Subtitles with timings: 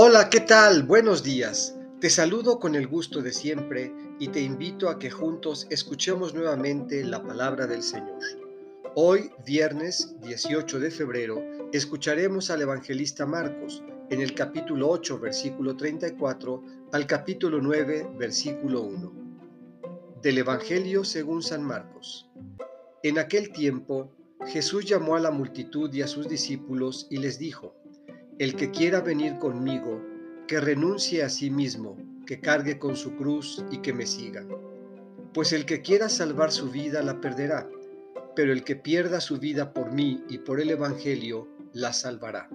[0.00, 0.84] Hola, ¿qué tal?
[0.84, 1.76] Buenos días.
[2.00, 7.02] Te saludo con el gusto de siempre y te invito a que juntos escuchemos nuevamente
[7.02, 8.20] la palabra del Señor.
[8.94, 11.42] Hoy, viernes 18 de febrero,
[11.72, 16.62] escucharemos al evangelista Marcos en el capítulo 8, versículo 34
[16.92, 19.12] al capítulo 9, versículo 1.
[20.22, 22.30] Del Evangelio según San Marcos.
[23.02, 24.12] En aquel tiempo,
[24.46, 27.74] Jesús llamó a la multitud y a sus discípulos y les dijo,
[28.38, 30.00] el que quiera venir conmigo,
[30.46, 34.46] que renuncie a sí mismo, que cargue con su cruz y que me siga.
[35.34, 37.68] Pues el que quiera salvar su vida la perderá,
[38.36, 42.48] pero el que pierda su vida por mí y por el Evangelio la salvará.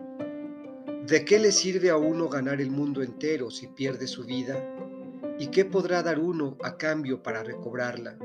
[1.06, 4.64] ¿De qué le sirve a uno ganar el mundo entero si pierde su vida?
[5.38, 8.18] ¿Y qué podrá dar uno a cambio para recobrarla?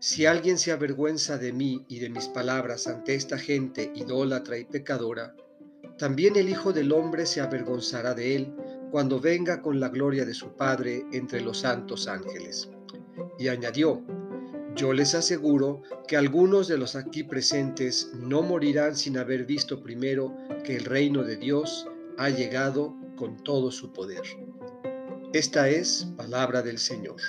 [0.00, 4.64] Si alguien se avergüenza de mí y de mis palabras ante esta gente idólatra y
[4.64, 5.36] pecadora,
[6.02, 8.52] también el Hijo del Hombre se avergonzará de él
[8.90, 12.68] cuando venga con la gloria de su Padre entre los santos ángeles.
[13.38, 14.02] Y añadió,
[14.74, 20.36] yo les aseguro que algunos de los aquí presentes no morirán sin haber visto primero
[20.64, 21.86] que el reino de Dios
[22.18, 24.22] ha llegado con todo su poder.
[25.32, 27.20] Esta es palabra del Señor.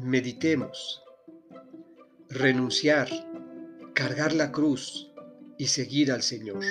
[0.00, 1.02] Meditemos.
[2.30, 3.10] Renunciar,
[3.92, 5.05] cargar la cruz,
[5.58, 6.64] y seguir al Señor.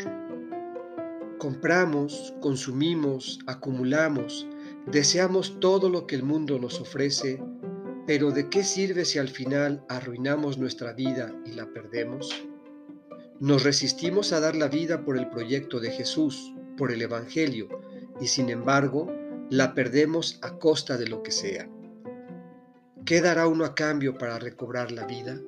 [1.37, 4.47] Compramos, consumimos, acumulamos,
[4.87, 7.41] deseamos todo lo que el mundo nos ofrece,
[8.07, 12.29] pero ¿de qué sirve si al final arruinamos nuestra vida y la perdemos?
[13.39, 17.67] Nos resistimos a dar la vida por el proyecto de Jesús, por el Evangelio,
[18.21, 19.11] y sin embargo
[19.49, 21.69] la perdemos a costa de lo que sea.
[23.05, 25.39] ¿Qué dará uno a cambio para recobrar la vida?